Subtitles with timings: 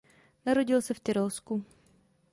[0.45, 1.63] Narodil se v Tyrolsku.